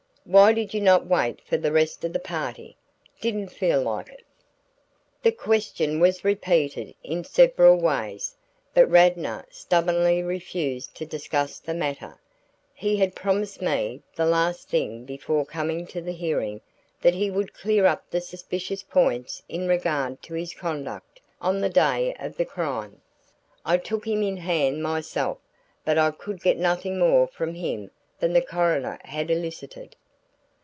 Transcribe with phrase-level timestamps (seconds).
[0.23, 2.77] "Why did you not wait for the rest of the party?"
[3.21, 4.23] "Didn't feel like it."
[5.23, 8.37] The question was repeated in several ways,
[8.75, 12.19] but Radnor stubbornly refused to discuss the matter.
[12.75, 16.61] He had promised me, the last thing before coming to the hearing,
[17.01, 21.69] that he would clear up the suspicious points in regard to his conduct on the
[21.69, 23.01] day of the crime.
[23.65, 25.39] I took him in hand myself,
[25.83, 27.89] but I could get nothing more from him
[28.19, 29.95] than the coroner had elicited.